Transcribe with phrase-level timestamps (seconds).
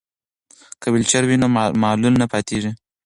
[0.81, 1.47] که ویلچر وي نو
[1.83, 2.71] معلول نه پاتیږي.